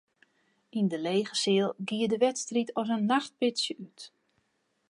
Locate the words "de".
0.91-0.99, 2.11-2.17